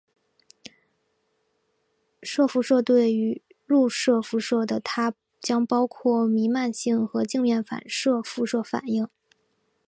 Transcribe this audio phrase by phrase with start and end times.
[2.23, 9.07] 射辐射对入射辐射的它将包括弥漫性和镜面反射辐射反映。